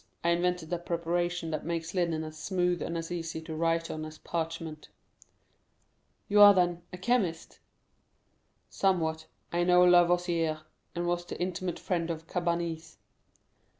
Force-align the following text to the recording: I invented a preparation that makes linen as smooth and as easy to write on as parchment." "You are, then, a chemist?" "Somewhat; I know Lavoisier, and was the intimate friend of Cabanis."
I 0.23 0.29
invented 0.29 0.73
a 0.73 0.79
preparation 0.79 1.51
that 1.51 1.63
makes 1.63 1.93
linen 1.93 2.23
as 2.23 2.35
smooth 2.35 2.81
and 2.81 2.97
as 2.97 3.11
easy 3.11 3.39
to 3.41 3.53
write 3.53 3.91
on 3.91 4.03
as 4.03 4.17
parchment." 4.17 4.89
"You 6.27 6.41
are, 6.41 6.55
then, 6.55 6.81
a 6.91 6.97
chemist?" 6.97 7.59
"Somewhat; 8.67 9.27
I 9.53 9.63
know 9.63 9.83
Lavoisier, 9.83 10.61
and 10.95 11.05
was 11.05 11.23
the 11.25 11.39
intimate 11.39 11.77
friend 11.77 12.09
of 12.09 12.25
Cabanis." 12.25 12.97